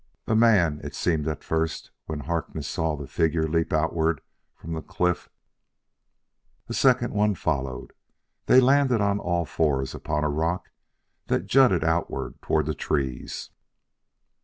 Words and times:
A 0.25 0.35
man 0.35 0.81
it 0.83 0.95
seemed 0.95 1.27
at 1.27 1.43
first, 1.43 1.91
when 2.07 2.21
Harkness 2.21 2.67
saw 2.67 2.95
the 2.95 3.05
figure 3.05 3.47
leap 3.47 3.71
outward 3.71 4.21
from 4.55 4.73
the 4.73 4.81
cliff. 4.81 5.29
A 6.67 6.73
second 6.73 7.13
one 7.13 7.35
followed. 7.35 7.93
They 8.47 8.59
landed 8.59 8.99
on 8.99 9.19
all 9.19 9.45
fours 9.45 9.93
upon 9.93 10.23
a 10.23 10.27
rock 10.29 10.71
that 11.27 11.45
jutted 11.45 11.83
outward 11.83 12.41
toward 12.41 12.65
the 12.65 12.73
trees. 12.73 13.51